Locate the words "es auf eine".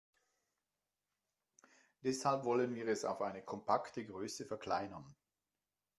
2.87-3.43